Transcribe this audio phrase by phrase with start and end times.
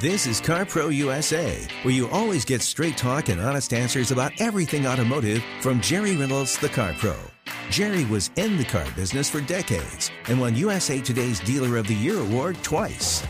[0.00, 4.86] This is CarPro USA, where you always get straight talk and honest answers about everything
[4.86, 7.14] automotive from Jerry Reynolds, the Car Pro.
[7.68, 11.94] Jerry was in the car business for decades and won USA Today's Dealer of the
[11.94, 13.20] Year award twice.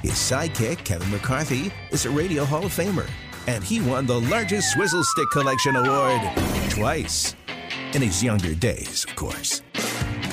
[0.00, 3.10] His sidekick, Kevin McCarthy, is a Radio Hall of Famer,
[3.46, 6.22] and he won the largest Swizzle Stick Collection award
[6.70, 7.36] twice.
[7.92, 9.60] In his younger days, of course.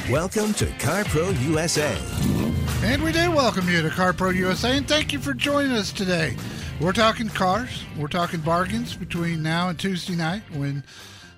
[0.10, 2.53] Welcome to CarPro USA.
[2.84, 6.36] And we do welcome you to CarPro USA, and thank you for joining us today.
[6.82, 7.86] We're talking cars.
[7.98, 10.84] We're talking bargains between now and Tuesday night when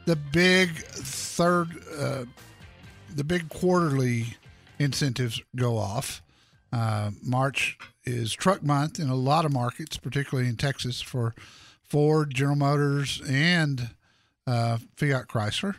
[0.08, 2.26] the big third, uh,
[3.14, 4.38] the big quarterly
[4.80, 6.24] incentives go off.
[6.74, 11.36] Uh, March is truck month in a lot of markets, particularly in Texas for
[11.84, 13.92] Ford, General Motors, and
[14.48, 15.76] uh, Fiat Chrysler.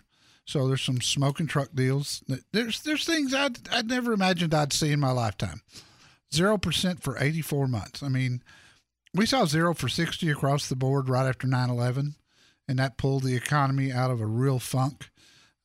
[0.47, 2.22] So there's some smoking truck deals.
[2.52, 5.61] There's there's things I'd I'd never imagined I'd see in my lifetime.
[6.33, 8.03] Zero percent for 84 months.
[8.03, 8.42] I mean,
[9.12, 12.14] we saw zero for 60 across the board right after 9/11,
[12.69, 15.10] and that pulled the economy out of a real funk.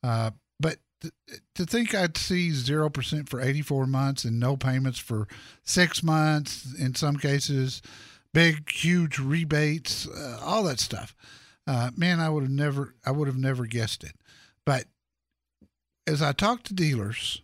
[0.02, 1.14] Uh, but th-
[1.54, 5.28] to think I'd see zero percent for 84 months and no payments for
[5.62, 7.82] six months in some cases,
[8.34, 11.14] big huge rebates, uh, all that stuff.
[11.68, 14.16] Uh, man, I would have never I would have never guessed it.
[14.64, 14.84] But
[16.06, 17.42] as I talk to dealers,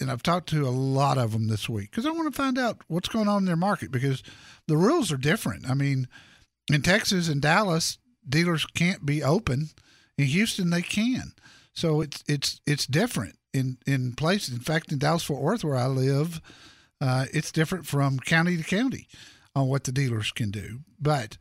[0.00, 2.58] and I've talked to a lot of them this week because I want to find
[2.58, 4.22] out what's going on in their market because
[4.66, 5.68] the rules are different.
[5.68, 6.06] I mean,
[6.72, 9.70] in Texas and Dallas, dealers can't be open.
[10.16, 11.32] In Houston, they can.
[11.74, 14.54] So it's it's it's different in in places.
[14.54, 16.40] In fact, in Dallas Fort Worth, where I live,
[17.00, 19.08] uh, it's different from county to county
[19.54, 20.80] on what the dealers can do.
[21.00, 21.36] But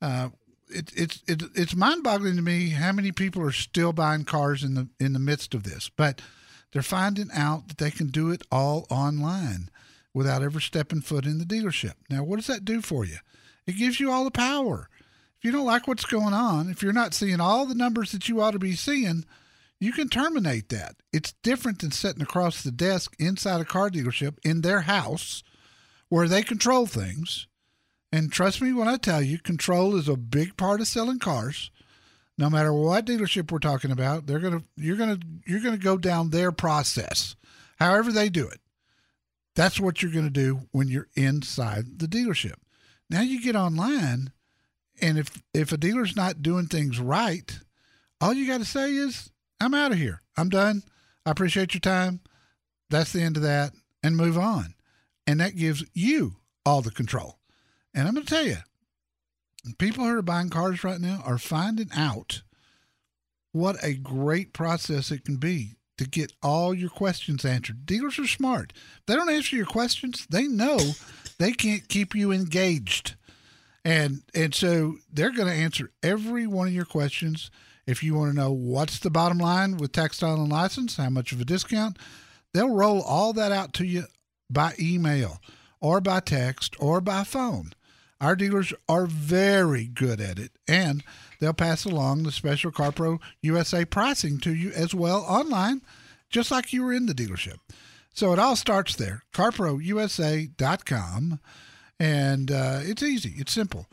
[0.00, 0.30] uh,
[0.72, 4.74] it, it's it, it's mind-boggling to me how many people are still buying cars in
[4.74, 5.88] the in the midst of this.
[5.88, 6.20] But
[6.72, 9.68] they're finding out that they can do it all online
[10.14, 11.94] without ever stepping foot in the dealership.
[12.10, 13.18] Now, what does that do for you?
[13.66, 14.88] It gives you all the power.
[15.38, 18.28] If you don't like what's going on, if you're not seeing all the numbers that
[18.28, 19.24] you ought to be seeing,
[19.80, 20.96] you can terminate that.
[21.12, 25.42] It's different than sitting across the desk inside a car dealership in their house
[26.08, 27.46] where they control things
[28.12, 31.70] and trust me when I tell you, control is a big part of selling cars.
[32.38, 36.30] No matter what dealership we're talking about, they're gonna you're gonna you're gonna go down
[36.30, 37.36] their process,
[37.76, 38.60] however they do it.
[39.54, 42.56] That's what you're gonna do when you're inside the dealership.
[43.10, 44.32] Now you get online,
[45.00, 47.58] and if if a dealer's not doing things right,
[48.20, 49.30] all you got to say is,
[49.60, 50.22] "I'm out of here.
[50.36, 50.82] I'm done.
[51.26, 52.20] I appreciate your time.
[52.88, 54.74] That's the end of that," and move on.
[55.26, 57.38] And that gives you all the control.
[57.94, 58.56] And I'm going to tell you,
[59.78, 62.42] people who are buying cars right now are finding out
[63.52, 67.86] what a great process it can be to get all your questions answered.
[67.86, 68.72] Dealers are smart.
[68.74, 70.78] If they don't answer your questions, they know
[71.38, 73.14] they can't keep you engaged.
[73.84, 77.50] And and so they're going to answer every one of your questions.
[77.84, 81.10] If you want to know what's the bottom line with tax title and license, how
[81.10, 81.98] much of a discount,
[82.54, 84.04] they'll roll all that out to you
[84.48, 85.40] by email
[85.80, 87.72] or by text or by phone.
[88.22, 91.02] Our dealers are very good at it, and
[91.40, 95.82] they'll pass along the special CarPro USA pricing to you as well online,
[96.30, 97.56] just like you were in the dealership.
[98.14, 101.40] So it all starts there, carprousa.com,
[101.98, 103.88] and uh, it's easy, it's simple.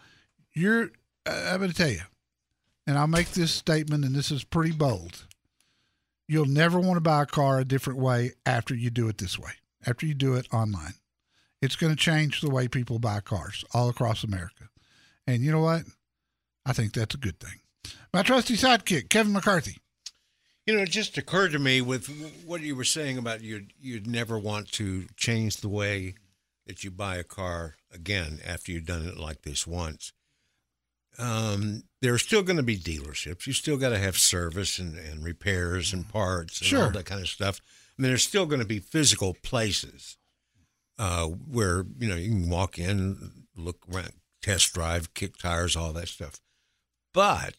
[0.53, 0.91] You're,
[1.25, 2.01] uh, I'm going to tell you,
[2.85, 5.25] and I'll make this statement, and this is pretty bold.
[6.27, 9.39] You'll never want to buy a car a different way after you do it this
[9.39, 9.53] way,
[9.87, 10.93] after you do it online.
[11.61, 14.69] It's going to change the way people buy cars all across America.
[15.27, 15.83] And you know what?
[16.65, 17.59] I think that's a good thing.
[18.13, 19.77] My trusty sidekick, Kevin McCarthy.
[20.65, 22.07] You know, it just occurred to me with
[22.45, 26.13] what you were saying about you'd you'd never want to change the way
[26.67, 30.13] that you buy a car again after you've done it like this once.
[31.17, 33.47] Um, there are still going to be dealerships.
[33.47, 36.83] You still got to have service and, and repairs and parts and Sure.
[36.85, 37.59] all that kind of stuff.
[37.97, 40.17] I mean, there's still going to be physical places
[40.99, 44.11] uh, where you know you can walk in, look around,
[44.43, 46.39] test drive, kick tires, all that stuff.
[47.13, 47.55] But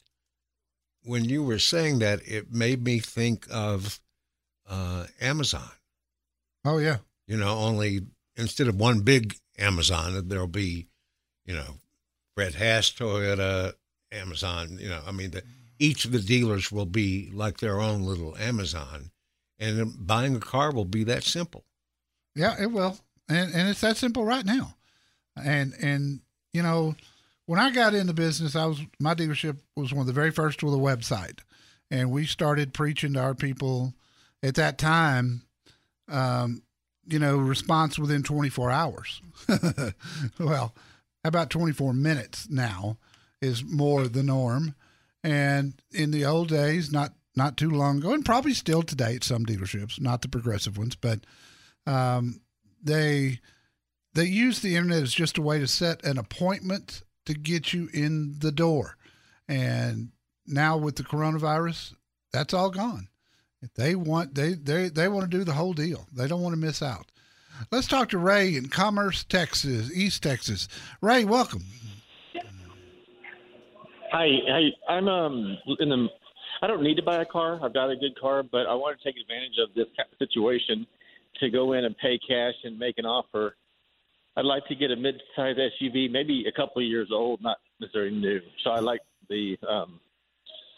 [1.02, 3.98] when you were saying that, it made me think of
[4.68, 5.70] uh, Amazon.
[6.64, 6.98] Oh yeah.
[7.26, 8.02] You know, only
[8.36, 10.86] instead of one big Amazon, there'll be,
[11.46, 11.78] you know,
[12.34, 13.72] Fred Haas Toyota,
[14.12, 14.78] Amazon.
[14.78, 15.42] You know, I mean, the,
[15.78, 19.10] each of the dealers will be like their own little Amazon,
[19.58, 21.64] and buying a car will be that simple.
[22.34, 22.98] Yeah, it will,
[23.30, 24.74] and and it's that simple right now.
[25.42, 26.20] And and
[26.52, 26.96] you know,
[27.46, 30.62] when I got into business, I was my dealership was one of the very first
[30.62, 31.38] with a website,
[31.90, 33.94] and we started preaching to our people
[34.42, 35.42] at that time.
[36.08, 36.62] Um,
[37.06, 39.22] you know, response within 24 hours.
[40.38, 40.74] well,
[41.24, 42.98] about 24 minutes now
[43.40, 44.74] is more the norm.
[45.22, 49.24] And in the old days, not not too long ago, and probably still today at
[49.24, 51.20] some dealerships, not the progressive ones, but
[51.86, 52.40] um,
[52.82, 53.40] they
[54.14, 57.88] they use the internet as just a way to set an appointment to get you
[57.92, 58.96] in the door.
[59.48, 60.10] And
[60.46, 61.94] now with the coronavirus,
[62.32, 63.08] that's all gone.
[63.62, 66.06] If they want they they they want to do the whole deal.
[66.12, 67.06] They don't want to miss out.
[67.70, 70.66] Let's talk to Ray in Commerce, Texas, East Texas.
[71.02, 71.62] Ray, welcome.
[74.12, 74.70] Hi, hi.
[74.88, 76.08] I'm um in the.
[76.62, 77.58] I don't need to buy a car.
[77.62, 79.86] I've got a good car, but I want to take advantage of this
[80.18, 80.86] situation
[81.38, 83.56] to go in and pay cash and make an offer.
[84.36, 88.16] I'd like to get a mid-size SUV, maybe a couple of years old, not necessarily
[88.16, 88.40] new.
[88.62, 90.00] So I like the um,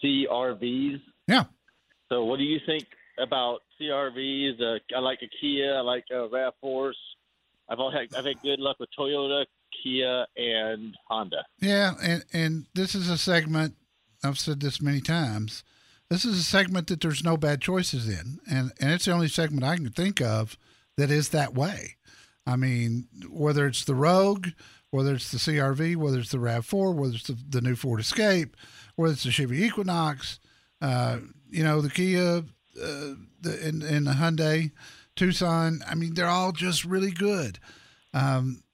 [0.02, 1.00] CRVs.
[1.28, 1.44] Yeah.
[2.08, 2.86] So what do you think
[3.18, 4.60] about CRVs?
[4.60, 5.74] Uh, I like a Kia.
[5.76, 6.92] I like a Rav4s.
[7.68, 9.46] I've all had I've had good luck with Toyota,
[9.82, 11.44] Kia, and Honda.
[11.60, 13.76] Yeah, and and this is a segment
[14.22, 15.64] I've said this many times.
[16.12, 19.28] This is a segment that there's no bad choices in, and and it's the only
[19.28, 20.58] segment I can think of
[20.98, 21.96] that is that way.
[22.46, 24.48] I mean, whether it's the Rogue,
[24.90, 28.58] whether it's the CRV, whether it's the Rav4, whether it's the, the new Ford Escape,
[28.96, 30.38] whether it's the Chevy Equinox,
[30.82, 32.42] uh, you know, the Kia, uh,
[32.76, 34.70] the and the Hyundai
[35.16, 35.80] Tucson.
[35.88, 37.58] I mean, they're all just really good.
[38.12, 38.64] Um,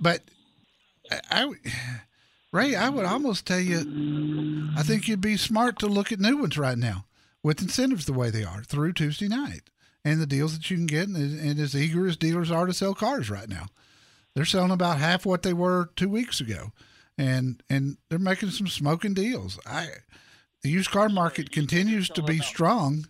[0.00, 0.22] but
[1.10, 1.52] I, I,
[2.52, 6.38] Ray, I would almost tell you, I think you'd be smart to look at new
[6.38, 7.04] ones right now
[7.42, 9.62] with incentives the way they are through Tuesday night
[10.04, 12.72] and the deals that you can get, and, and as eager as dealers are to
[12.72, 13.66] sell cars right now,
[14.34, 16.72] they're selling about half what they were two weeks ago,
[17.18, 19.58] and and they're making some smoking deals.
[19.66, 19.88] I,
[20.62, 23.06] the used car market continues to be strong.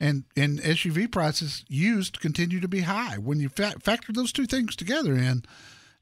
[0.00, 3.16] And, and SUV prices used continue to be high.
[3.16, 5.42] When you fa- factor those two things together in,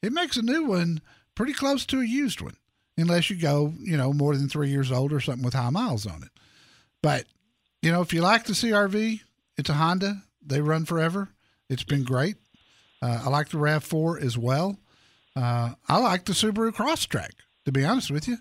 [0.02, 1.00] it makes a new one
[1.34, 2.58] pretty close to a used one,
[2.96, 6.06] unless you go, you know, more than three years old or something with high miles
[6.06, 6.30] on it.
[7.02, 7.26] But,
[7.82, 9.20] you know, if you like the CRV,
[9.56, 10.22] it's a Honda.
[10.44, 11.28] They run forever.
[11.68, 12.36] It's been great.
[13.02, 14.78] Uh, I like the RAV4 as well.
[15.34, 17.32] Uh, I like the Subaru Crosstrek,
[17.66, 18.38] to be honest with you.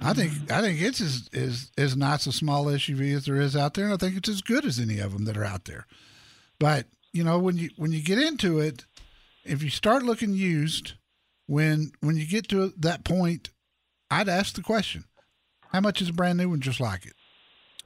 [0.00, 3.56] I think I think it's as, as as nice a small SUV as there is
[3.56, 5.64] out there, and I think it's as good as any of them that are out
[5.64, 5.86] there.
[6.58, 8.84] But you know, when you when you get into it,
[9.44, 10.92] if you start looking used,
[11.46, 13.50] when when you get to that point,
[14.10, 15.04] I'd ask the question:
[15.72, 17.14] How much is a brand new one just like it?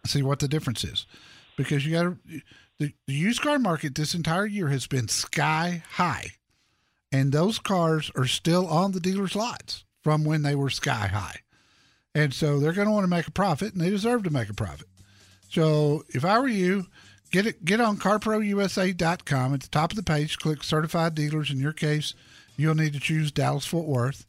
[0.06, 1.06] See what the difference is,
[1.56, 2.18] because you got to
[2.78, 6.30] the, the used car market this entire year has been sky high,
[7.12, 11.40] and those cars are still on the dealers' lots from when they were sky high,
[12.14, 14.48] and so they're going to want to make a profit, and they deserve to make
[14.48, 14.88] a profit.
[15.50, 16.86] So if I were you,
[17.30, 21.50] get it get on carprousa.com at the top of the page, click certified dealers.
[21.50, 22.14] In your case,
[22.56, 24.24] you'll need to choose Dallas Fort Worth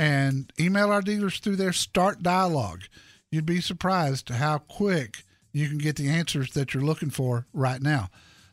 [0.00, 2.84] and email our dealers through their start dialogue.
[3.30, 7.82] You'd be surprised how quick you can get the answers that you're looking for right
[7.82, 8.08] now.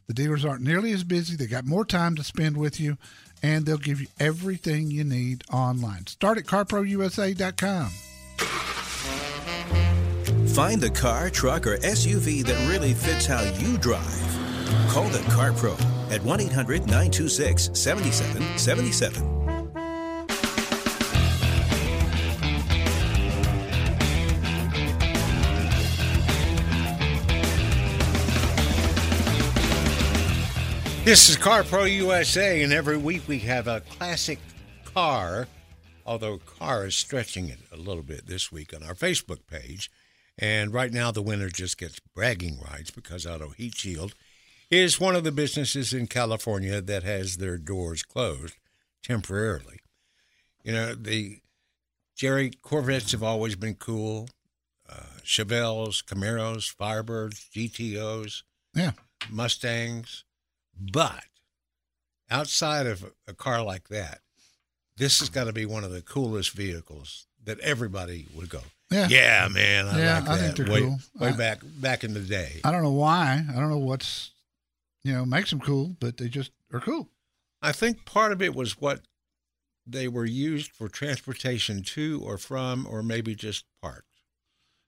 [0.07, 2.97] The dealers aren't nearly as busy, they got more time to spend with you,
[3.41, 6.07] and they'll give you everything you need online.
[6.07, 7.91] Start at carprousa.com.
[10.49, 14.03] Find the car, truck, or SUV that really fits how you drive.
[14.89, 15.77] Call the Car Pro
[16.09, 19.36] at 1 800 926 7777.
[31.07, 34.39] This is Car Pro USA, and every week we have a classic
[34.83, 35.47] car,
[36.05, 39.89] although car is stretching it a little bit this week on our Facebook page.
[40.37, 44.15] And right now, the winner just gets bragging rights because Auto Heat Shield
[44.69, 48.57] is one of the businesses in California that has their doors closed
[49.01, 49.79] temporarily.
[50.61, 51.37] You know, the
[52.17, 54.27] Jerry Corvettes have always been cool.
[54.89, 58.43] Uh, Chevelles, Camaros, Firebirds, GTOs,
[58.75, 58.91] Yeah.
[59.31, 60.25] Mustangs.
[60.79, 61.23] But
[62.29, 64.19] outside of a car like that,
[64.97, 68.61] this has got to be one of the coolest vehicles that everybody would go.
[68.91, 69.07] Yeah.
[69.09, 69.87] Yeah, man.
[69.87, 70.97] I Yeah, like I think they're way, cool.
[71.19, 72.61] Way I- back back in the day.
[72.63, 73.43] I don't know why.
[73.49, 74.31] I don't know what's,
[75.03, 77.09] you know, makes them cool, but they just are cool.
[77.61, 79.01] I think part of it was what
[79.85, 84.03] they were used for transportation to or from, or maybe just parked.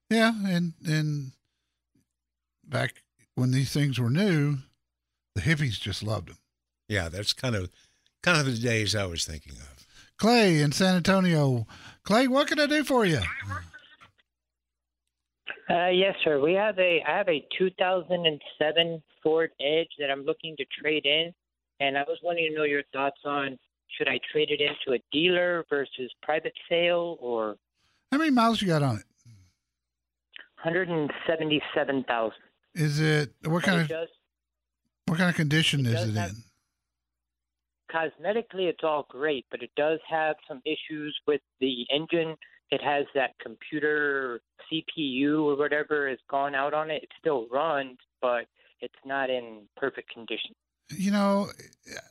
[0.10, 1.32] Yeah, and and
[2.66, 3.04] back
[3.36, 4.58] when these things were new,
[5.36, 6.38] the hippies just loved them.
[6.88, 7.70] Yeah, that's kind of
[8.24, 9.88] kind of the days I was thinking of.
[10.18, 11.66] Clay in San Antonio.
[12.04, 13.22] Clay, what can I do for you?
[15.70, 16.40] Uh, yes, sir.
[16.40, 21.32] We have a I have a 2007 Ford Edge that I'm looking to trade in,
[21.80, 23.58] and I was wanting to know your thoughts on
[23.98, 27.58] should I trade it into a dealer versus private sale or
[28.12, 29.04] How many miles you got on it?
[30.64, 32.34] 177,000.
[32.76, 34.19] Is it what kind it of does what
[35.20, 36.36] kind of condition it is it have- in?
[37.92, 42.36] cosmetically it's all great, but it does have some issues with the engine.
[42.72, 47.02] It has that computer CPU or whatever has gone out on it.
[47.04, 48.46] It still runs, but
[48.80, 50.52] it's not in perfect condition.
[50.96, 51.48] You know,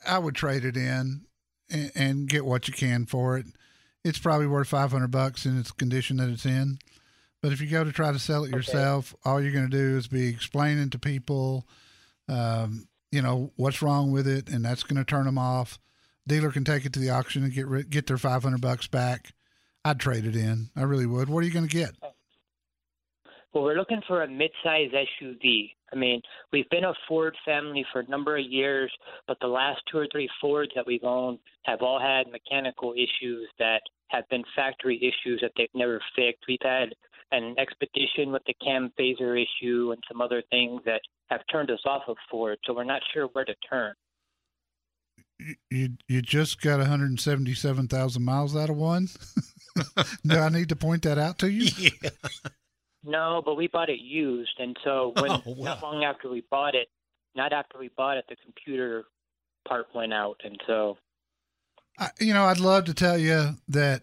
[0.06, 1.22] I would trade it in
[1.70, 3.46] and, and get what you can for it.
[4.04, 6.78] It's probably worth five hundred bucks in its condition that it's in.
[7.40, 8.56] But if you go to try to sell it Okay.
[8.56, 11.68] yourself, all you're going to do is be explaining to people,
[12.28, 15.78] um, you know, what's wrong with it, and that's going to turn them off.
[16.26, 19.32] Dealer can take it to the auction and get get their five hundred bucks back.
[19.84, 20.70] I'd trade it in.
[20.76, 21.28] I really would.
[21.28, 21.92] What are you going to get?
[23.54, 25.70] Well, we're looking for a mid-size SUV.
[25.90, 26.20] I mean,
[26.52, 28.92] we've been a Ford family for a number of years,
[29.26, 33.48] but the last two or three Fords that we've owned have all had mechanical issues
[33.58, 36.44] that have been factory issues that they've never fixed.
[36.46, 36.90] We've had
[37.32, 41.00] an expedition with the cam phaser issue and some other things that
[41.30, 43.94] have turned us off of Ford, so we're not sure where to turn.
[45.38, 49.08] You you, you just got 177,000 miles out of one.
[50.26, 51.70] Do I need to point that out to you?
[52.02, 52.10] Yeah.
[53.04, 55.64] No, but we bought it used, and so oh, when Oh, wow.
[55.64, 56.88] not long after we bought it,
[57.36, 59.04] not after we bought it, the computer
[59.66, 60.98] part went out, and so
[61.98, 64.02] I, you know, I'd love to tell you that,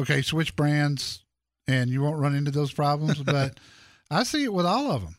[0.00, 1.22] okay, switch brands
[1.68, 3.58] and you won't run into those problems, but
[4.10, 5.16] I see it with all of them.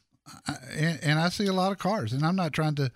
[0.71, 2.91] And, and I see a lot of cars, and I'm not trying to,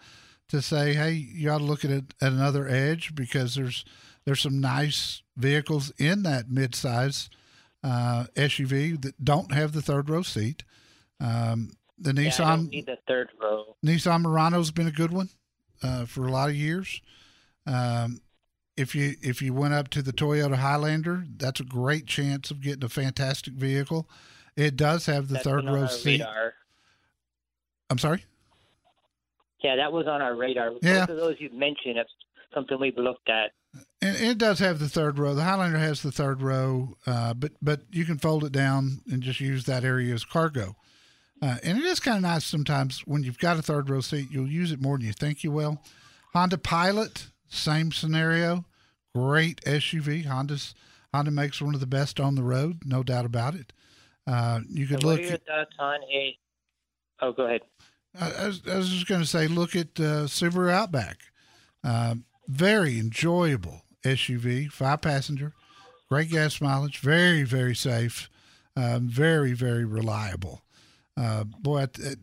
[0.50, 3.85] to say, hey, you ought to look at it at another edge because there's,
[4.25, 7.29] there's some nice vehicles in that midsize
[7.83, 10.63] uh, SUV that don't have the third row seat.
[11.19, 13.75] Um, the yeah, Nissan the third row.
[13.85, 15.29] Nissan Murano's been a good one
[15.83, 17.01] uh, for a lot of years.
[17.67, 18.21] Um,
[18.77, 22.61] if you if you went up to the Toyota Highlander, that's a great chance of
[22.61, 24.09] getting a fantastic vehicle.
[24.55, 26.21] It does have the That's third row seat.
[26.21, 26.53] radar.
[27.91, 28.24] I'm sorry.
[29.62, 30.71] Yeah, that was on our radar.
[30.81, 31.01] Yeah.
[31.05, 32.10] Both of those you mentioned, that's
[32.53, 33.51] something we've looked at.
[34.01, 35.36] And it does have the third row.
[35.36, 39.21] The Highlander has the third row, uh, but but you can fold it down and
[39.21, 40.75] just use that area as cargo.
[41.41, 44.27] Uh, and it is kind of nice sometimes when you've got a third row seat,
[44.31, 45.81] you'll use it more than you think you will.
[46.33, 48.65] Honda Pilot, same scenario.
[49.13, 50.25] Great SUV.
[50.25, 50.74] Honda's
[51.13, 53.74] Honda makes one of the best on the road, no doubt about it.
[54.27, 55.25] Uh, you could So what look.
[55.25, 56.38] are your thoughts on a?
[57.21, 57.61] Oh, go ahead.
[58.19, 61.17] I, I was, I was just going to say, look at uh, Subaru Outback.
[61.83, 62.15] Uh,
[62.47, 65.53] very enjoyable SUV, five passenger,
[66.09, 68.29] great gas mileage, very very safe,
[68.75, 70.61] um, very very reliable.
[71.17, 72.17] Uh, boy, it-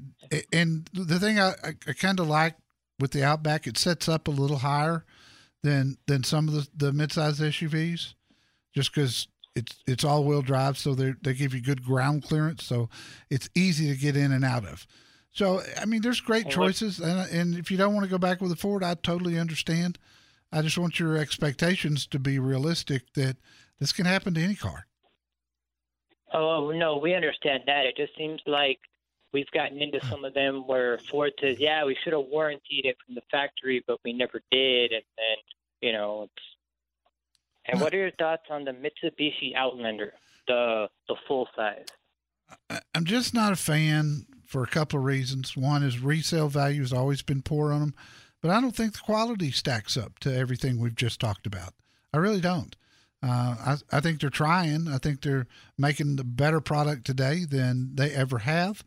[0.53, 2.57] and the thing I, I, I kind of like
[3.01, 5.05] with the Outback, it sets up a little higher
[5.63, 8.15] than than some of the the midsize SUVs,
[8.75, 9.29] just because
[9.59, 12.89] it's it's all wheel drive, so they they give you good ground clearance, so
[13.29, 14.87] it's easy to get in and out of.
[15.33, 18.41] So I mean, there's great choices, and and if you don't want to go back
[18.41, 19.99] with a Ford, I totally understand.
[20.53, 23.37] I just want your expectations to be realistic that
[23.81, 24.87] this can happen to any car.
[26.33, 27.85] Oh no, we understand that.
[27.87, 28.79] It just seems like
[29.33, 32.97] we've gotten into some of them where Ford says, "Yeah, we should have warranted it
[33.05, 35.37] from the factory, but we never did," and then
[35.83, 36.23] you know.
[36.23, 36.58] It's...
[37.69, 40.15] And what are your thoughts on the Mitsubishi Outlander,
[40.47, 41.87] the the full size?
[42.95, 45.57] I'm just not a fan for a couple of reasons.
[45.57, 47.95] One is resale value has always been poor on them,
[48.41, 51.75] but I don't think the quality stacks up to everything we've just talked about.
[52.13, 52.75] I really don't.
[53.23, 54.89] Uh, I, I think they're trying.
[54.89, 55.47] I think they're
[55.77, 58.83] making the better product today than they ever have.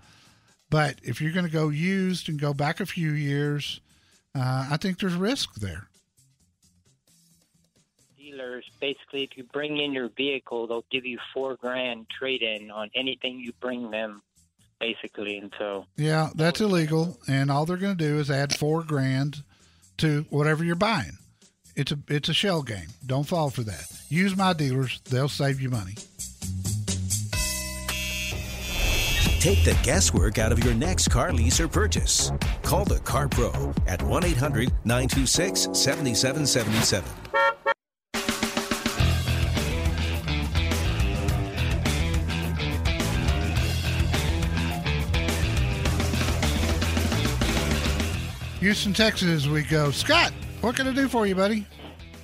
[0.70, 3.82] But if you're going to go used and go back a few years,
[4.34, 5.90] uh, I think there's risk there.
[8.32, 12.72] Dealers, basically, if you bring in your vehicle, they'll give you four grand trade in
[12.72, 14.22] on anything you bring them,
[14.80, 15.38] basically.
[15.38, 19.44] And so, Yeah, that's illegal, and all they're going to do is add four grand
[19.98, 21.18] to whatever you're buying.
[21.76, 22.88] It's a it's a shell game.
[23.06, 23.86] Don't fall for that.
[24.08, 25.96] Use my dealers; they'll save you money.
[29.42, 32.32] Take the guesswork out of your next car lease or purchase.
[32.62, 37.04] Call the Car Pro at 1 800 926 7777.
[48.62, 49.90] Houston, Texas, we go.
[49.90, 51.66] Scott, what can I do for you, buddy?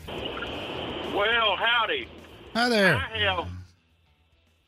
[0.07, 2.07] Well, howdy.
[2.53, 2.95] Hi there.
[2.95, 3.47] I have.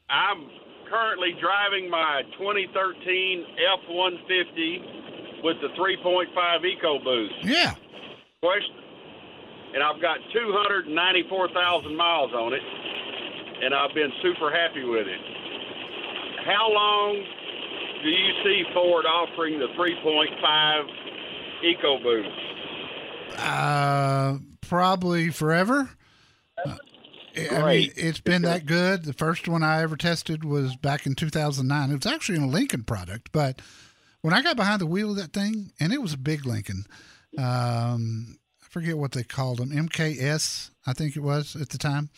[0.10, 0.50] I'm
[0.90, 3.46] currently driving my 2013
[3.86, 7.44] F-150 with the 3.5 EcoBoost.
[7.44, 7.76] Yeah.
[8.42, 8.76] Question.
[9.76, 12.64] And I've got 294,000 miles on it,
[13.62, 15.22] and I've been super happy with it.
[16.48, 17.24] How long
[18.02, 20.90] do you see Ford offering the 3.5
[21.64, 22.60] EcoBoost?
[23.38, 25.90] Uh, probably forever.
[26.66, 26.76] Uh,
[27.52, 29.06] I mean, it's been that good.
[29.06, 31.90] The first one I ever tested was back in 2009.
[31.92, 33.62] It was actually a Lincoln product, but
[34.22, 36.86] when I got behind the wheel of that thing, and it was a big Lincoln,
[37.38, 42.10] um, I forget what they called them, MKS, I think it was at the time,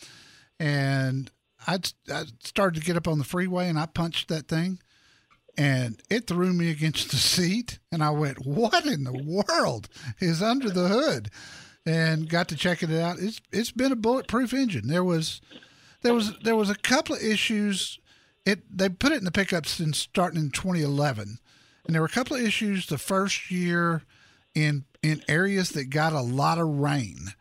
[0.58, 1.30] and
[1.66, 1.78] I
[2.10, 4.80] I started to get up on the freeway and I punched that thing,
[5.56, 9.88] and it threw me against the seat, and I went, "What in the world
[10.20, 11.30] is under the hood?"
[11.84, 13.18] And got to checking it out.
[13.18, 14.88] It's it's been a bulletproof engine.
[14.88, 15.40] There was
[16.02, 17.98] there was there was a couple of issues.
[18.46, 21.38] It they put it in the pickup since starting in 2011,
[21.86, 24.02] and there were a couple of issues the first year
[24.54, 27.34] in in areas that got a lot of rain.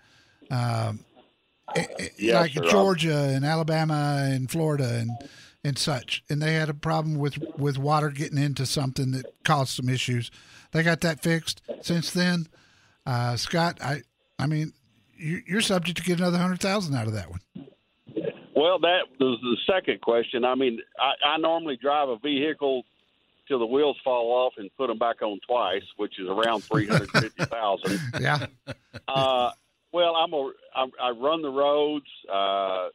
[0.50, 1.06] Um,
[1.76, 1.86] eh,
[2.18, 2.70] Yes, like.
[2.70, 5.12] Georgia and Alabama and Florida and
[5.64, 9.70] and such, and they had a problem with with water getting into something that caused
[9.70, 10.32] some issues.
[10.72, 12.48] They got that fixed since then.
[13.06, 14.02] Uh, Scott, I
[14.40, 14.74] I mean,
[15.16, 17.42] you, you're subject to get another hundred thousand out of that one.
[18.56, 20.46] Well, that was the second question.
[20.46, 22.84] I mean, I, I normally drive a vehicle
[23.48, 26.88] till the wheels fall off and put them back on twice, which is around three
[26.88, 28.00] hundred fifty thousand.
[28.20, 28.46] Yeah,
[29.08, 29.52] uh,
[29.92, 32.88] well, I'm a I, I run the roads, uh,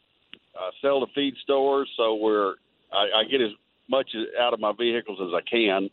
[0.59, 2.55] I sell to feed stores, so we're
[2.93, 3.51] I, I get as
[3.89, 5.91] much out of my vehicles as I can.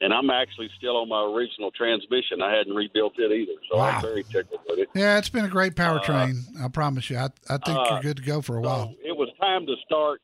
[0.00, 2.42] And I'm actually still on my original transmission.
[2.42, 3.90] I hadn't rebuilt it either, so Wow.
[3.90, 4.88] I'm very tickled with it.
[4.94, 6.40] yeah, it's been a great powertrain.
[6.62, 7.16] I promise you.
[7.16, 8.94] I I think uh, you're good to go for a while.
[9.02, 10.20] It was time to start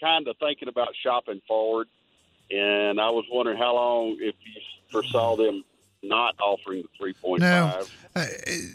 [0.00, 1.88] kind of thinking about shopping forward.
[2.50, 4.60] And I was wondering how long, if you
[4.92, 5.64] foresaw them
[6.02, 7.38] not offering the 3.5.
[7.40, 7.82] No,
[8.14, 8.24] uh,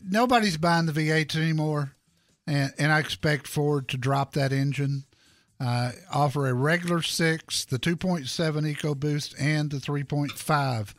[0.09, 1.93] nobody's buying the V8s anymore,
[2.47, 5.06] and and I expect Ford to drop that engine,
[5.60, 8.25] uh, offer a regular six, the 2.7
[8.75, 10.93] EcoBoost, and the 3.5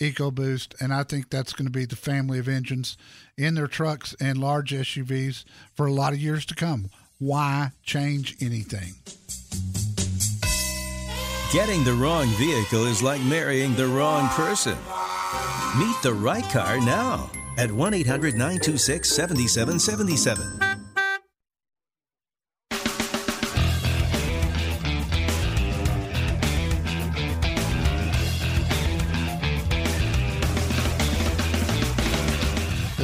[0.00, 2.96] EcoBoost, and I think that's going to be the family of engines
[3.36, 6.90] in their trucks and large SUVs for a lot of years to come.
[7.18, 8.94] Why change anything?
[11.52, 14.76] Getting the wrong vehicle is like marrying the wrong person.
[15.78, 20.67] Meet the right car now at 1 800 926 7777.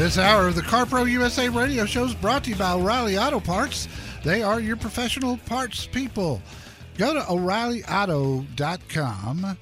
[0.04, 3.40] This hour of the CarPro USA radio show is brought to you by O'Reilly Auto
[3.40, 3.88] Parts.
[4.22, 6.42] They are your professional parts people.
[6.98, 9.58] Go to O'ReillyAuto.com,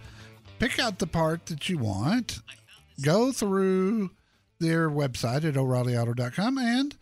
[0.58, 2.40] pick out the part that you want,
[3.04, 4.10] go through
[4.58, 6.96] their website at O'ReillyAuto.com, and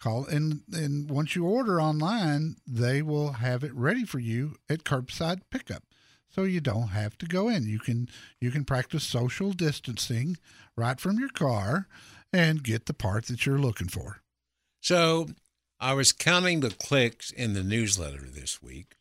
[0.00, 0.26] call.
[0.26, 5.40] And, and once you order online, they will have it ready for you at curbside
[5.50, 5.82] pickup.
[6.28, 7.66] So you don't have to go in.
[7.66, 8.08] You can
[8.40, 10.36] you can practice social distancing
[10.76, 11.88] right from your car
[12.32, 14.22] and get the part that you're looking for.
[14.80, 15.28] So
[15.80, 18.96] I was counting the clicks in the newsletter this week,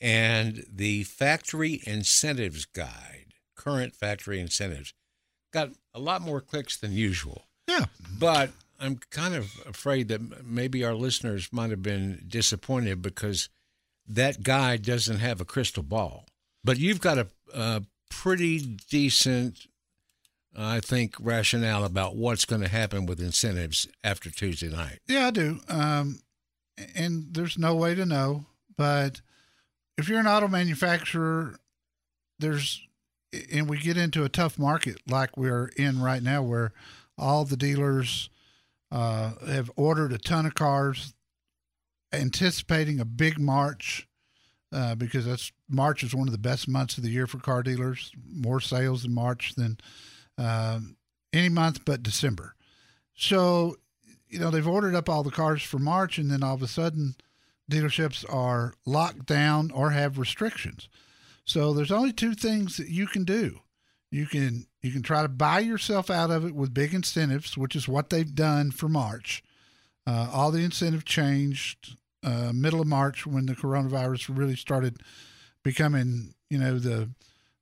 [0.00, 4.92] and the factory incentives guide, current factory incentives,
[5.52, 7.46] got a lot more clicks than usual.
[7.68, 7.86] Yeah.
[8.18, 13.48] But I'm kind of afraid that maybe our listeners might have been disappointed because
[14.06, 16.26] that guide doesn't have a crystal ball.
[16.62, 18.58] But you've got a, a pretty
[18.90, 19.66] decent,
[20.56, 25.00] I think, rationale about what's going to happen with incentives after Tuesday night.
[25.06, 25.60] Yeah, I do.
[25.68, 26.20] Um,
[26.94, 29.20] and there's no way to know, but
[29.96, 31.56] if you're an auto manufacturer,
[32.38, 32.80] there's
[33.52, 36.72] and we get into a tough market like we're in right now, where
[37.18, 38.30] all the dealers
[38.92, 41.14] uh, have ordered a ton of cars,
[42.12, 44.08] anticipating a big March.
[44.72, 47.62] Uh, because that's March is one of the best months of the year for car
[47.62, 48.10] dealers.
[48.28, 49.78] More sales in March than
[50.38, 50.80] uh,
[51.32, 52.54] any month but December.
[53.14, 53.76] So,
[54.28, 56.68] you know, they've ordered up all the cars for March, and then all of a
[56.68, 57.14] sudden,
[57.70, 60.88] dealerships are locked down or have restrictions.
[61.44, 63.60] So there's only two things that you can do.
[64.10, 67.74] You can you can try to buy yourself out of it with big incentives, which
[67.74, 69.42] is what they've done for March.
[70.06, 74.98] Uh, all the incentive changed uh, middle of March when the coronavirus really started
[75.62, 77.10] becoming, you know, the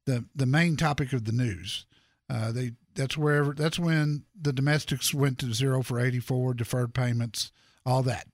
[0.04, 1.86] the the main topic of the news.
[2.28, 7.52] Uh, they that's wherever that's when the domestics went to zero for 84 deferred payments,
[7.84, 8.26] all that.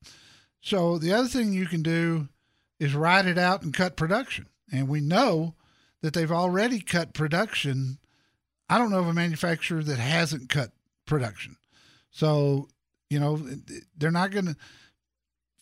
[0.61, 2.29] So the other thing you can do
[2.79, 4.47] is ride it out and cut production.
[4.73, 5.55] And we know
[6.03, 7.99] that they've already cut production.
[8.69, 10.73] I don't know of a manufacturer that hasn't cut
[11.07, 11.57] production.
[12.11, 12.69] So,
[13.11, 13.41] you know,
[13.97, 14.57] they're not going to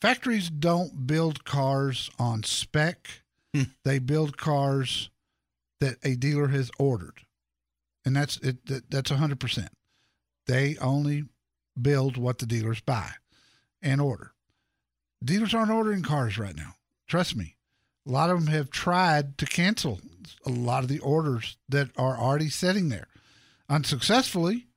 [0.01, 3.23] factories don't build cars on spec.
[3.55, 3.63] Hmm.
[3.85, 5.11] They build cars
[5.81, 7.21] that a dealer has ordered
[8.07, 8.65] and that's it.
[8.67, 9.69] That, that's hundred percent.
[10.47, 11.25] They only
[11.81, 13.11] build what the dealers buy
[13.83, 14.33] and order.
[15.23, 16.75] Dealers aren't ordering cars right now.
[17.09, 17.57] Trust me.
[18.07, 20.01] A lot of them have tried to cancel
[20.47, 23.09] a lot of the orders that are already sitting there
[23.69, 24.69] unsuccessfully.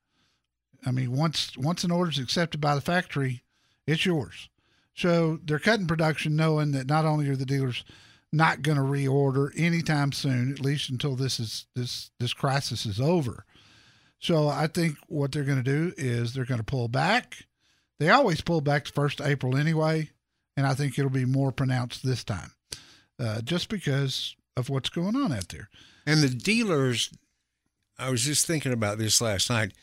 [0.85, 3.43] I mean, once once an order is accepted by the factory,
[3.85, 4.49] it's yours.
[4.95, 7.83] So they're cutting production, knowing that not only are the dealers
[8.31, 12.99] not going to reorder anytime soon, at least until this is this this crisis is
[12.99, 13.45] over.
[14.19, 17.45] So I think what they're going to do is they're going to pull back.
[17.99, 20.11] They always pull back first April anyway,
[20.55, 22.51] and I think it'll be more pronounced this time,
[23.19, 25.69] uh, just because of what's going on out there.
[26.05, 27.11] And the dealers,
[27.97, 29.73] I was just thinking about this last night.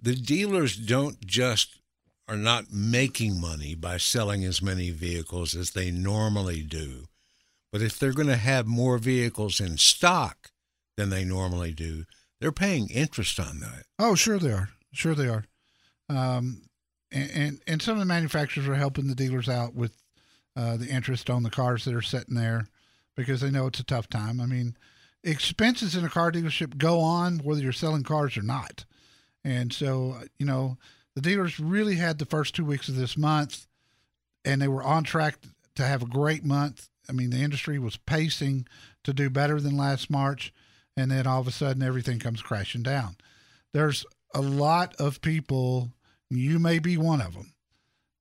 [0.00, 1.80] The dealers don't just
[2.28, 7.06] are not making money by selling as many vehicles as they normally do.
[7.72, 10.50] But if they're going to have more vehicles in stock
[10.96, 12.04] than they normally do,
[12.40, 13.84] they're paying interest on that.
[13.98, 14.70] Oh, sure they are.
[14.92, 15.44] Sure they are.
[16.08, 16.62] Um,
[17.12, 19.92] and, and, and some of the manufacturers are helping the dealers out with
[20.56, 22.66] uh, the interest on the cars that are sitting there
[23.16, 24.40] because they know it's a tough time.
[24.40, 24.76] I mean,
[25.22, 28.84] expenses in a car dealership go on whether you're selling cars or not.
[29.44, 30.76] And so, you know,
[31.14, 33.66] the dealers really had the first two weeks of this month
[34.44, 35.36] and they were on track
[35.76, 38.66] to have a great month I mean, the industry was pacing
[39.02, 40.54] to do better than last March,
[40.96, 43.16] and then all of a sudden everything comes crashing down.
[43.74, 45.90] There's a lot of people,
[46.30, 47.52] you may be one of them,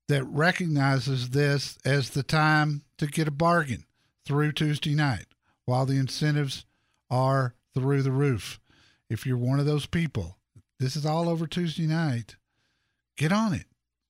[0.07, 3.85] that recognizes this as the time to get a bargain
[4.25, 5.27] through Tuesday night
[5.65, 6.65] while the incentives
[7.11, 8.59] are through the roof.
[9.07, 10.37] If you're one of those people,
[10.79, 12.37] this is all over Tuesday night.
[13.17, 13.65] Get on it.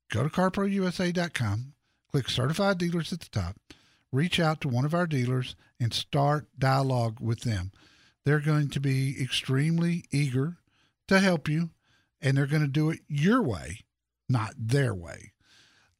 [0.10, 1.74] Go to carprousa.com,
[2.10, 3.58] click certified dealers at the top
[4.12, 7.72] reach out to one of our dealers and start dialogue with them.
[8.26, 10.58] They're going to be extremely eager
[11.08, 11.72] to help you,
[12.22, 13.82] and they're going to do it your way,
[14.28, 15.32] not their way.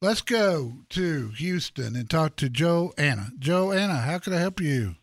[0.02, 3.32] Let's go to Houston and talk to Joanna.
[3.38, 4.96] Joanna, how can I help you?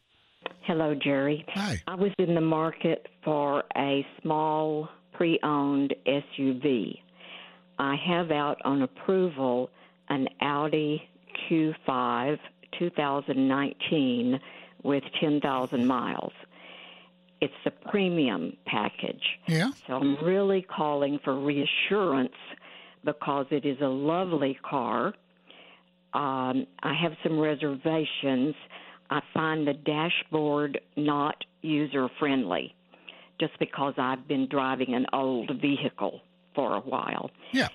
[0.63, 1.45] Hello, Jerry.
[1.53, 1.81] Hi.
[1.87, 6.99] I was in the market for a small pre owned SUV.
[7.79, 9.69] I have out on approval
[10.09, 11.01] an Audi
[11.49, 12.37] Q5
[12.79, 14.39] 2019
[14.83, 16.33] with 10,000 miles.
[17.39, 19.23] It's the premium package.
[19.47, 19.71] Yeah.
[19.85, 22.33] So I'm really calling for reassurance
[23.03, 25.13] because it is a lovely car.
[26.13, 28.55] Um, I have some reservations.
[29.09, 32.73] I find the dashboard not user friendly
[33.39, 36.21] just because I've been driving an old vehicle
[36.55, 37.29] for a while.
[37.51, 37.69] Yeah.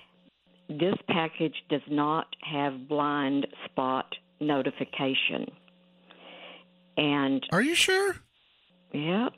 [0.67, 5.47] This package does not have blind spot notification.
[6.97, 8.15] And Are you sure?
[8.93, 9.29] yeah,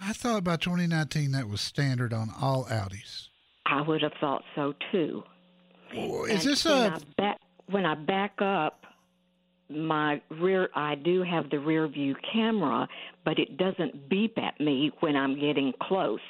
[0.00, 3.28] I thought by 2019 that was standard on all Audis.
[3.64, 5.24] I would have thought so too.
[5.96, 8.84] Oh, Is And this when a I back, when I back up
[9.68, 12.86] my rear I do have the rear view camera,
[13.24, 16.20] but it doesn't beep at me when I'm getting close.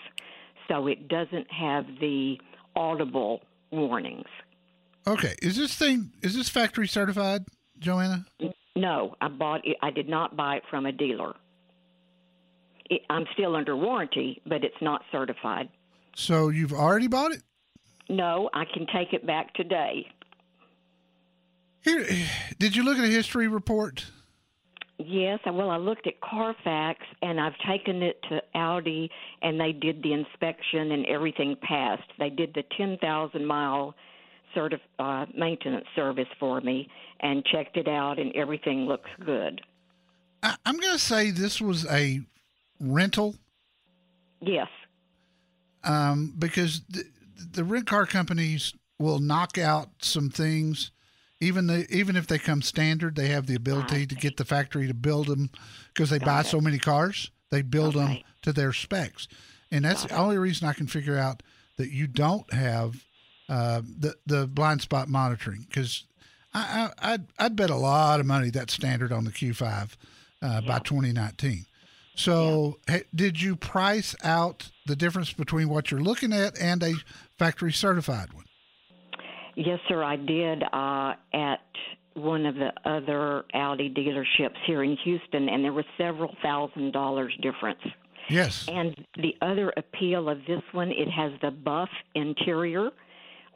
[0.69, 2.41] So it doesn't have the
[2.75, 4.27] audible warnings.
[5.07, 5.35] Okay?
[5.43, 7.45] Is this thing is this factory certified,
[7.79, 8.27] Joanna?
[8.75, 9.77] No, I bought it.
[9.83, 11.35] I did not buy it from a dealer.
[12.91, 15.69] It, I'm still under warranty, but it's not certified.
[16.15, 17.43] So you've already bought it?
[18.09, 20.07] No, I can take it back today.
[21.83, 22.07] Here,
[22.59, 24.05] did you look at a history report?
[24.99, 29.11] Yes, well, I looked at Carfax and I've taken it to Audi
[29.43, 32.11] and they did the inspection and everything passed.
[32.19, 33.95] They did the 10,000 mile
[34.57, 36.89] certif- uh, maintenance service for me
[37.21, 39.61] and checked it out and everything looks good.
[40.43, 42.21] I, I'm going to say this was a
[42.81, 43.35] rental
[44.41, 44.69] Yes.
[45.85, 47.05] um, because the,
[47.53, 50.91] the rent car companies will knock out some things.
[51.41, 54.87] Even the, even if they come standard, they have the ability to get the factory
[54.87, 55.51] to build them
[55.93, 57.31] because they buy so many cars.
[57.51, 59.29] They build them to their specs,
[59.71, 61.43] and that's the only reason I can figure out
[61.77, 63.05] that you don't have
[63.49, 66.05] uh, the the blind spot monitoring because
[66.55, 69.97] I, I I'd, I'd bet a lot of money that's standard on the Q5
[70.43, 71.67] uh, by 2019.
[72.17, 76.95] So, ha- did you price out the difference between what you're looking at and a
[77.39, 78.47] factory certified one?
[79.55, 81.61] Yes, sir, I did uh, at
[82.15, 87.35] one of the other Audi dealerships here in Houston, and there was several thousand dollars
[87.43, 87.81] difference.
[88.29, 88.67] Yes.
[88.69, 92.91] And the other appeal of this one, it has the buff interior,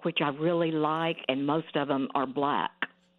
[0.03, 2.71] which I really like, and most of them are black.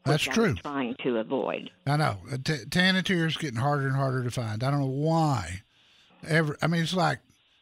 [0.06, 0.46] That's true.
[0.46, 1.70] I'm trying to avoid.
[1.86, 2.18] I know.
[2.32, 4.64] Uh, T- tan interior is getting harder and harder to find.
[4.64, 5.62] I don't know why.
[6.28, 7.20] Ever, I mean, it's like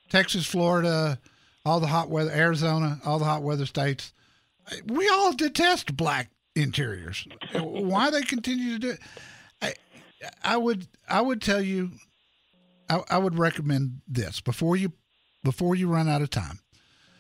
[0.09, 1.19] Texas, Florida,
[1.65, 4.13] all the hot weather, Arizona, all the hot weather states.
[4.85, 7.27] We all detest black interiors.
[7.53, 8.99] why they continue to do it?
[9.61, 9.73] I,
[10.43, 11.91] I would, I would tell you,
[12.89, 14.93] I, I would recommend this before you,
[15.43, 16.59] before you run out of time.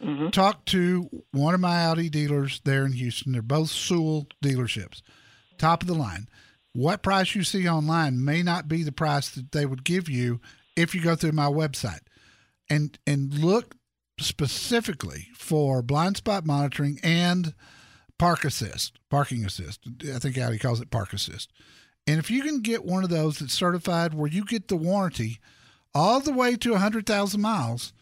[0.03, 0.29] Mm-hmm.
[0.29, 3.33] Talk to one of my Audi dealers there in Houston.
[3.33, 5.01] They're both Sewell dealerships,
[5.57, 6.27] top of the line.
[6.73, 10.39] What price you see online may not be the price that they would give you
[10.77, 12.01] if you go through my website,
[12.69, 13.75] and and look
[14.19, 17.53] specifically for blind spot monitoring and
[18.17, 19.81] park assist, parking assist.
[20.13, 21.51] I think Audi calls it park assist.
[22.05, 25.39] And if you can get one of those that's certified where you get the warranty
[25.93, 27.93] all the way to 100,000 miles,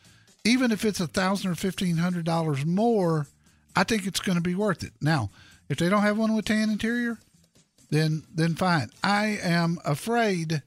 [0.48, 3.28] even if it's a thousand or fifteen hundred dollars more,
[3.76, 4.94] I think it's going to be worth it.
[5.02, 5.30] Now,
[5.70, 7.20] if they don't have one with tan interior,
[7.90, 8.90] then then fine.
[9.04, 10.64] I am afraid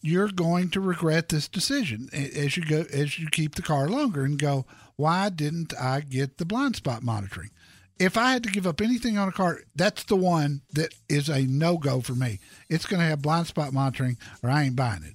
[0.00, 4.24] you're going to regret this decision as you go as you keep the car longer
[4.24, 7.50] and go, why didn't I get the blind spot monitoring?
[7.98, 11.28] If I had to give up anything on a car, that's the one that is
[11.28, 12.40] a no go for me.
[12.68, 15.14] It's going to have blind spot monitoring, or I ain't buying it.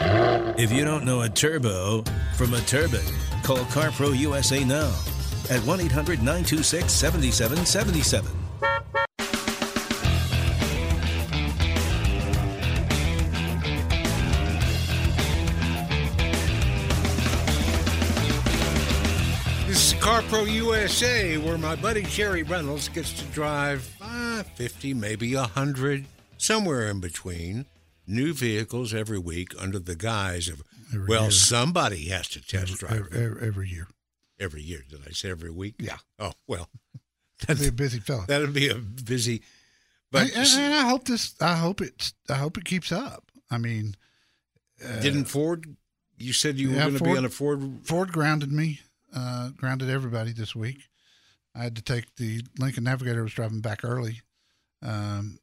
[0.00, 2.04] If you don't know a turbo
[2.36, 3.00] from a turbine,
[3.42, 4.92] call CarPro USA now
[5.50, 8.30] at 1 800 926 7777.
[19.66, 25.34] This is CarPro USA, where my buddy Jerry Reynolds gets to drive uh, 50, maybe
[25.34, 26.06] 100,
[26.38, 27.66] somewhere in between,
[28.08, 31.30] new vehicles every week under the guise of, Every well, year.
[31.30, 33.88] somebody has to test drive Every, them every, every year.
[34.40, 34.82] every year.
[34.88, 35.74] Did I say every week?
[35.78, 35.98] Yeah.
[36.18, 36.68] Oh, well,
[37.46, 38.24] That'd be a busy fella.
[38.26, 39.42] that'd be a busy.
[40.10, 41.34] But and, and I hope this.
[41.40, 42.14] I hope it's.
[42.30, 43.30] I hope it keeps up.
[43.50, 43.94] I mean,
[45.02, 45.76] didn't Ford,
[46.16, 47.62] you said you were going to be on a Ford.
[47.84, 48.80] Ford grounded me.
[49.14, 50.88] Uh, grounded everybody this week.
[51.54, 53.22] I had to take the Lincoln Navigator.
[53.22, 54.22] Was driving back early,
[54.82, 55.38] um,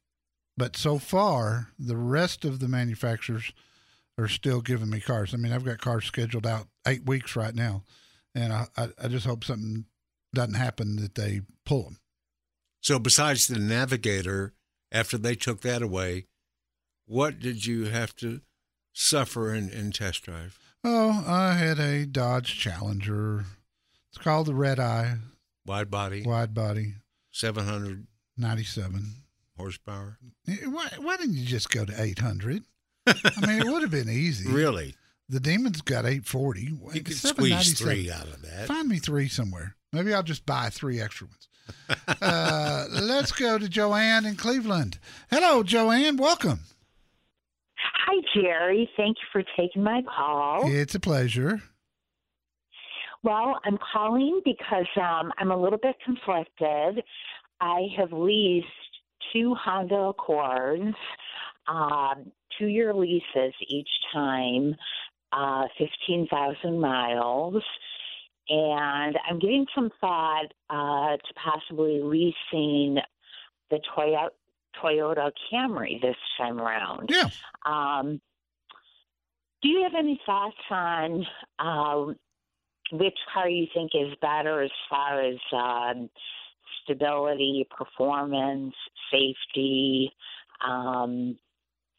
[0.56, 3.52] but so far the rest of the manufacturers
[4.18, 5.34] are still giving me cars.
[5.34, 7.82] I mean, I've got cars scheduled out eight weeks right now,
[8.34, 9.84] and I, I, I just hope something
[10.34, 11.98] doesn't happen that they pull them.
[12.80, 14.54] So besides the Navigator,
[14.92, 16.26] after they took that away,
[17.06, 18.40] what did you have to
[18.92, 20.58] suffer in, in test drive?
[20.84, 23.44] Oh, I had a Dodge Challenger.
[24.08, 25.16] It's called the Red Eye,
[25.66, 26.94] Wide body, wide body,
[27.32, 28.06] 700
[28.38, 29.25] 97.
[29.56, 30.18] Horsepower.
[30.48, 32.62] Eh, Why, why didn't you just go to 800?
[33.06, 33.12] I
[33.46, 34.50] mean, it would have been easy.
[34.50, 34.94] Really?
[35.28, 36.60] The Demon's got 840.
[36.94, 38.66] You could squeeze three out of that.
[38.68, 39.74] Find me three somewhere.
[39.92, 41.48] Maybe I'll just buy three extra ones.
[42.22, 44.98] uh, let's go to Joanne in Cleveland.
[45.30, 46.16] Hello, Joanne.
[46.16, 46.60] Welcome.
[48.06, 48.88] Hi, Jerry.
[48.96, 50.70] Thank you for taking my call.
[50.70, 51.60] It's a pleasure.
[53.24, 57.02] Well, I'm calling because um, I'm a little bit conflicted.
[57.60, 58.66] I have leased
[59.32, 60.94] two Honda Accords,
[61.68, 64.74] um, two year leases each time,
[65.32, 67.62] uh, 15,000 miles.
[68.48, 72.98] And I'm giving some thought uh, to possibly leasing
[73.70, 74.28] the Toyota,
[74.80, 77.10] Toyota Camry this time around.
[77.12, 77.28] Yeah.
[77.64, 78.20] Um,
[79.62, 81.26] do you have any thoughts on
[81.58, 82.16] um,
[82.92, 86.08] which car you think is better as far as um,
[86.86, 88.74] stability, performance,
[89.12, 90.10] safety.
[90.66, 91.36] Um,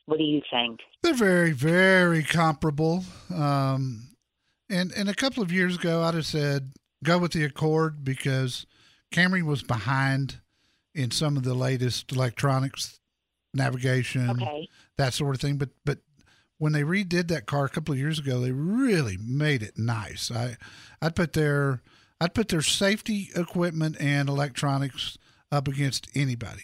[0.05, 0.79] what do you think?
[1.03, 3.03] They're very, very comparable.
[3.33, 4.07] Um,
[4.69, 6.71] and and a couple of years ago, I'd have said
[7.03, 8.65] go with the Accord because
[9.13, 10.39] Camry was behind
[10.95, 12.99] in some of the latest electronics,
[13.53, 14.67] navigation, Okay.
[14.97, 15.57] that sort of thing.
[15.57, 15.99] But but
[16.57, 20.31] when they redid that car a couple of years ago, they really made it nice.
[20.31, 20.57] I
[21.01, 21.81] I'd put their
[22.19, 25.17] I'd put their safety equipment and electronics
[25.51, 26.63] up against anybody.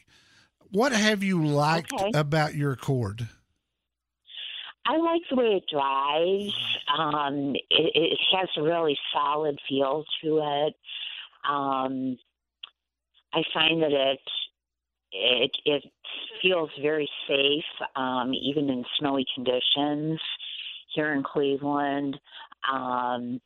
[0.72, 2.12] What have you liked Okay.
[2.16, 3.28] about your Accord?
[4.86, 6.54] I like the way it drives.
[6.98, 10.76] Um, it, it has a really solid feel to it.
[11.48, 12.18] Um,
[13.34, 14.20] I find that it
[15.12, 15.84] it it
[16.42, 17.64] feels very safe,
[17.96, 20.20] um, even in snowy conditions
[20.94, 22.20] here in Cleveland.
[22.72, 23.40] Um,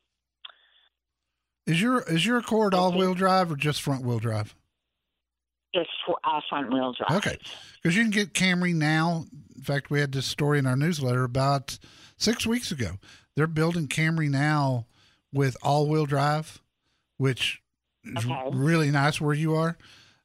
[1.67, 4.55] Is your is your Accord all wheel drive or just front wheel drive?
[5.73, 5.89] it's
[6.23, 7.17] uh, front wheel drive.
[7.17, 7.37] Okay,
[7.83, 9.25] because you can get Camry now.
[9.55, 11.77] In fact, we had this story in our newsletter about
[12.15, 12.91] six weeks ago.
[13.35, 14.87] They're building Camry now
[15.33, 16.61] with all wheel drive,
[17.17, 17.61] which
[18.05, 18.43] is Okay.
[18.53, 19.77] really nice where you are.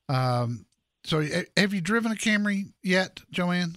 [0.08, 0.64] Um,
[1.04, 1.26] so,
[1.56, 3.74] have you driven a Camry yet, Joanne?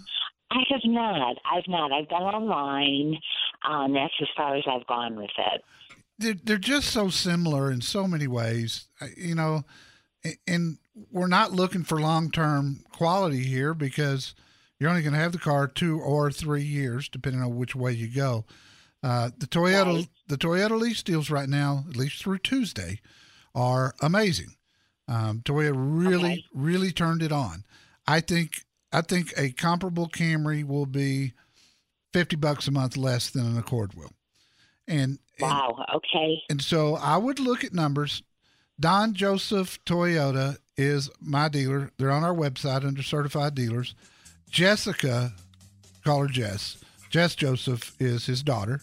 [0.51, 1.37] I have not.
[1.51, 1.91] I've not.
[1.91, 3.19] I've gone online.
[3.67, 5.63] Um, that's as far as I've gone with it.
[6.17, 9.63] They're, they're just so similar in so many ways, you know,
[10.47, 10.77] and
[11.11, 14.33] we're not looking for long term quality here because
[14.79, 17.91] you're only going to have the car two or three years, depending on which way
[17.91, 18.45] you go.
[19.03, 20.09] Uh, the Toyota, Right.
[20.27, 22.99] the Toyota lease deals right now, at least through Tuesday,
[23.53, 24.55] are amazing.
[25.07, 26.45] Um, Toyota really, Okay.
[26.53, 27.63] really turned it on.
[28.07, 31.33] I think, I think a comparable Camry will be
[32.13, 34.11] fifty bucks a month less than an Accord will.
[34.87, 35.85] And, and Wow.
[35.95, 36.41] Okay.
[36.49, 38.23] and so I would look at numbers.
[38.79, 41.91] Don Joseph Toyota is my dealer.
[41.97, 43.95] They're on our website under certified dealers.
[44.49, 45.33] Jessica,
[46.03, 46.77] call her Jess.
[47.09, 48.81] Jess Joseph is his daughter.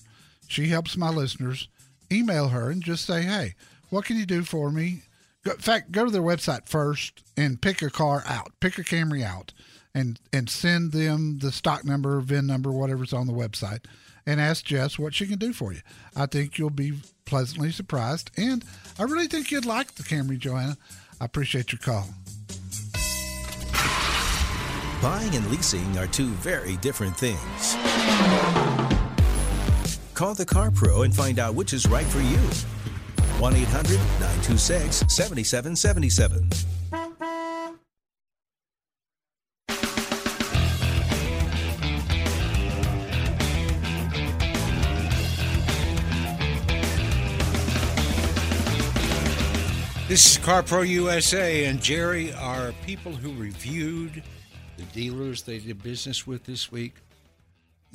[0.49, 1.69] She helps my listeners.
[2.11, 3.55] Email her and just say, hey,
[3.91, 5.03] what can you do for me?
[5.45, 8.83] Go, in fact, go to their website first and pick a car out, pick a
[8.83, 9.53] Camry out,
[9.95, 13.85] and and send them the stock number, VIN number, whatever's on the website,
[14.27, 15.81] and ask Jess what she can do for you.
[16.15, 18.65] I think you'll be pleasantly surprised, and
[18.99, 20.77] I really think you'd like the Camry, Joanna.
[21.21, 22.09] I appreciate your call.
[25.03, 27.77] Buying and leasing are two very different things.
[30.15, 32.39] Call the Car Pro and find out which is right for you.
[33.41, 36.72] 1 800 926 7777.
[50.13, 54.23] This is CarPro USA, and Jerry, our people who reviewed
[54.77, 56.97] the dealers they did business with this week,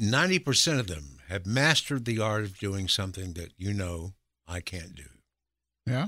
[0.02, 4.16] 90% of them have mastered the art of doing something that you know
[4.48, 5.04] I can't do.
[5.86, 6.08] Yeah?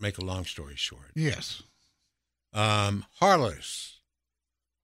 [0.00, 1.12] Make a long story short.
[1.14, 1.62] Yes.
[2.52, 4.00] Um, Harless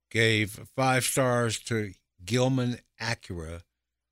[0.09, 3.63] gave five stars to Gilman Acura,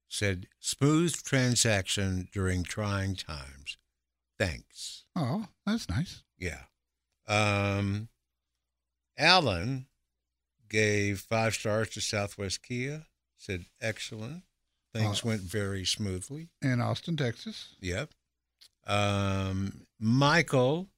[0.09, 3.77] said, smooth transaction during trying times.
[4.41, 5.05] Thanks.
[5.15, 6.23] Oh, that's nice.
[6.43, 6.63] Yeah.
[7.29, 8.09] Um,
[9.17, 9.87] Alan
[10.69, 14.43] gave five stars to Southwest Kia, said, excellent.
[14.93, 16.49] Things Uh, went very smoothly.
[16.61, 17.77] In Austin, Texas.
[17.81, 18.11] Yep.
[18.87, 20.89] Um, Michael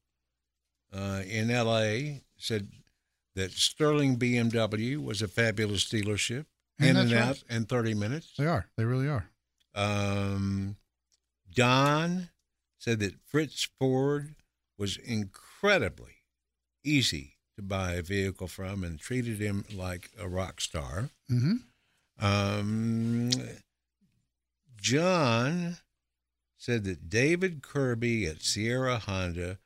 [0.93, 2.69] uh, in LA said
[3.35, 6.47] that Sterling BMW was a fabulous dealership.
[6.79, 7.23] And in and right.
[7.23, 8.33] out in 30 minutes.
[8.37, 8.67] They are.
[8.77, 9.31] They really are.
[9.77, 10.77] Um,
[11.53, 12.31] Don
[12.79, 14.35] said that Fritz Ford
[14.79, 16.23] was incredibly
[16.85, 21.11] easy to buy a vehicle from and treated him like a rock star.
[21.31, 22.25] Mm-hmm.
[22.25, 23.31] Um,
[24.77, 25.77] John
[26.59, 29.59] said that David Kirby at Sierra Honda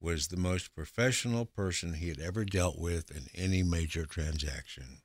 [0.00, 5.00] was the most professional person he had ever dealt with in any major transaction.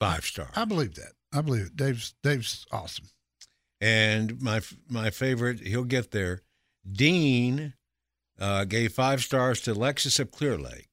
[0.00, 0.48] Five star.
[0.56, 1.12] I believe that.
[1.32, 1.76] I believe it.
[1.76, 3.06] Dave's Dave's awesome.
[3.80, 6.42] And my my favorite, he'll get there.
[6.90, 7.74] Dean
[8.40, 10.88] uh, gave five stars to Lexus of Clear Lake.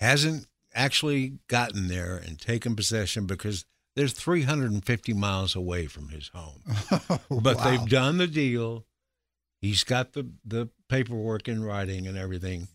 [0.00, 3.64] Hasn't actually gotten there and taken possession because
[3.96, 6.62] there's 350 miles away from his home.
[7.30, 7.64] But Wow.
[7.64, 8.84] they've done the deal.
[9.60, 12.68] He's got the, the paperwork in writing and everything.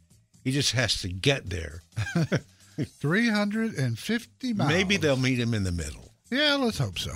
[0.44, 1.84] He just has to get there.
[3.00, 4.70] 350 miles.
[4.70, 6.12] Maybe they'll meet him in the middle.
[6.32, 7.12] Yeah, let's hope so.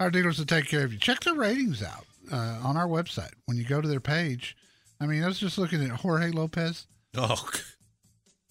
[0.00, 0.98] Our dealers will take care of you.
[0.98, 3.32] Check their ratings out uh, on our website.
[3.46, 4.56] When you go to their page,
[5.00, 6.86] I mean, I was just looking at Jorge Lopez.
[7.16, 7.48] Oh,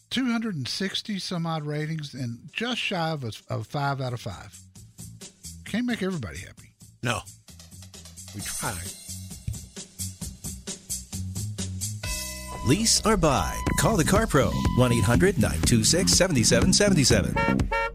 [0.09, 4.57] 260 some odd ratings and just shy of a, of five out of five.
[5.65, 6.73] Can't make everybody happy.
[7.03, 7.19] No,
[8.33, 8.73] we try.
[12.65, 13.59] Lease or buy?
[13.79, 17.94] Call the Car Pro 1 800 926 7777.